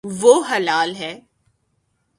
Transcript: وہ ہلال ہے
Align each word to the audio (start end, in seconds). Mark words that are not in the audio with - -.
وہ 0.03 0.33
ہلال 0.49 0.95
ہے 0.95 1.13